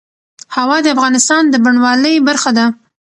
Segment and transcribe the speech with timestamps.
[0.55, 2.65] هوا د افغانستان د بڼوالۍ برخه ده.